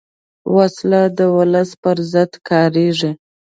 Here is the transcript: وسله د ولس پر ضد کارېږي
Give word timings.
وسله 0.55 1.01
د 1.17 1.19
ولس 1.37 1.69
پر 1.81 1.97
ضد 2.11 2.31
کارېږي 2.49 3.11